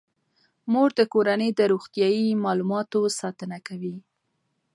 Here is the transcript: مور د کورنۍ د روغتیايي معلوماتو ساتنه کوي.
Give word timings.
مور 0.71 0.89
د 0.99 1.01
کورنۍ 1.13 1.49
د 1.55 1.61
روغتیايي 1.71 2.27
معلوماتو 2.43 2.99
ساتنه 3.19 3.57
کوي. 3.67 3.95